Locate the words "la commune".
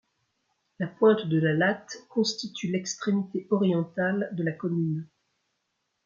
4.41-5.07